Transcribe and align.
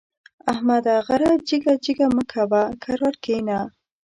احمده! 0.51 0.95
غره 1.07 1.31
جګه 1.47 1.73
جګه 1.85 2.05
مه 2.15 2.23
کوه؛ 2.31 2.61
کرار 2.83 3.15
کېنه. 3.23 3.59